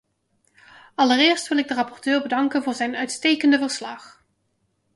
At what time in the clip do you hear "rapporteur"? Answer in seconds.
1.73-2.21